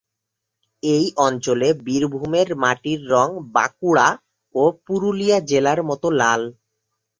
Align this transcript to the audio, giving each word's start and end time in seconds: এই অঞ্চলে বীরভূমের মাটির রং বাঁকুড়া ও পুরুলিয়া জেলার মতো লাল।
এই 0.83 1.05
অঞ্চলে 1.25 1.67
বীরভূমের 1.85 2.49
মাটির 2.63 2.99
রং 3.13 3.27
বাঁকুড়া 3.55 4.07
ও 4.55 4.63
পুরুলিয়া 4.85 5.37
জেলার 5.49 5.79
মতো 5.89 6.07
লাল। 6.19 6.41